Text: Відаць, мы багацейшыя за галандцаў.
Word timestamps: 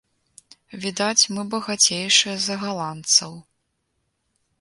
Відаць, 0.85 1.27
мы 1.35 1.43
багацейшыя 1.51 2.33
за 2.45 2.55
галандцаў. 2.63 3.37